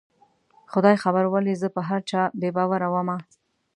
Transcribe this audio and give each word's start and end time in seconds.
خدای 0.71 0.95
خبر 1.03 1.25
ولې 1.29 1.53
زه 1.61 1.67
په 1.75 1.81
هر 1.89 2.01
چا 2.09 2.21
بې 2.39 2.49
باوره 2.57 2.87
ومه 2.93 3.17